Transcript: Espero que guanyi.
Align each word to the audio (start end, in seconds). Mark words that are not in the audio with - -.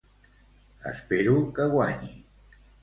Espero 0.93 1.37
que 1.59 1.71
guanyi. 1.77 2.13